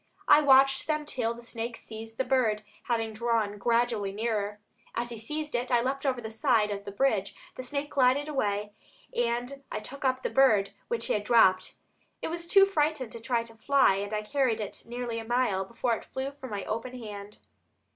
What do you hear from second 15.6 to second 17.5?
before it flew from my open hand."